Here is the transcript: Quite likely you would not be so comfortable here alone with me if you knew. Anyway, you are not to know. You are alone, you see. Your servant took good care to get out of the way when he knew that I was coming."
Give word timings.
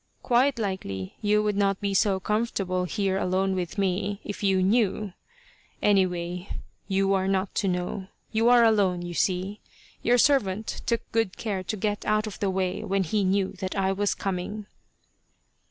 Quite 0.23 0.57
likely 0.57 1.13
you 1.21 1.43
would 1.43 1.55
not 1.55 1.79
be 1.79 1.93
so 1.93 2.19
comfortable 2.19 2.85
here 2.85 3.19
alone 3.19 3.53
with 3.53 3.77
me 3.77 4.19
if 4.23 4.41
you 4.41 4.63
knew. 4.63 5.13
Anyway, 5.79 6.49
you 6.87 7.13
are 7.13 7.27
not 7.27 7.53
to 7.61 7.67
know. 7.67 8.07
You 8.31 8.49
are 8.49 8.63
alone, 8.63 9.03
you 9.03 9.13
see. 9.13 9.59
Your 10.01 10.17
servant 10.17 10.81
took 10.87 11.01
good 11.11 11.37
care 11.37 11.61
to 11.65 11.77
get 11.77 12.03
out 12.03 12.25
of 12.25 12.39
the 12.39 12.49
way 12.49 12.83
when 12.83 13.03
he 13.03 13.23
knew 13.23 13.49
that 13.59 13.75
I 13.75 13.91
was 13.91 14.15
coming." 14.15 14.65